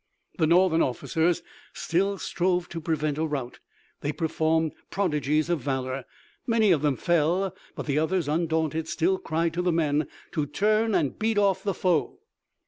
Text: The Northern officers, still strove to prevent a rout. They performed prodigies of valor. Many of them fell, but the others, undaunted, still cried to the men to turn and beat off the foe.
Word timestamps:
The 0.39 0.47
Northern 0.47 0.81
officers, 0.81 1.43
still 1.73 2.17
strove 2.17 2.67
to 2.69 2.81
prevent 2.81 3.19
a 3.19 3.25
rout. 3.27 3.59
They 3.99 4.11
performed 4.11 4.73
prodigies 4.89 5.47
of 5.47 5.59
valor. 5.59 6.05
Many 6.47 6.71
of 6.71 6.81
them 6.81 6.95
fell, 6.95 7.55
but 7.75 7.85
the 7.85 7.99
others, 7.99 8.27
undaunted, 8.27 8.87
still 8.87 9.19
cried 9.19 9.53
to 9.53 9.61
the 9.61 9.71
men 9.71 10.07
to 10.31 10.47
turn 10.47 10.95
and 10.95 11.19
beat 11.19 11.37
off 11.37 11.61
the 11.61 11.75
foe. 11.75 12.17